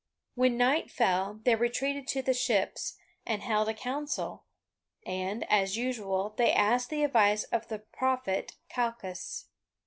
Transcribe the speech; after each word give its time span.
When 0.33 0.57
night 0.57 0.89
fell, 0.89 1.41
they 1.43 1.53
retreated 1.53 2.07
to 2.07 2.23
the 2.23 2.33
ships 2.33 2.97
and 3.23 3.43
held 3.43 3.69
a 3.69 3.73
council, 3.75 4.45
and, 5.05 5.45
as 5.47 5.77
usual, 5.77 6.33
they 6.37 6.51
asked 6.51 6.89
the 6.89 7.03
advice 7.03 7.43
of 7.43 7.67
the 7.67 7.77
prophet 7.93 8.55
Calchas. 8.67 9.45